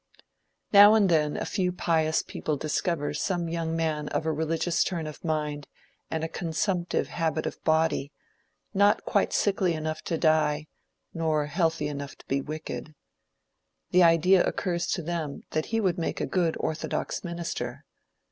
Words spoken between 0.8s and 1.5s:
and then, a